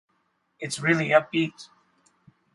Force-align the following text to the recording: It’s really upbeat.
It’s 0.59 0.79
really 0.79 1.09
upbeat. 1.11 1.69